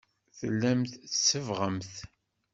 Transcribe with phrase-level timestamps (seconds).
[0.37, 1.93] Tellamt tsebbɣemt.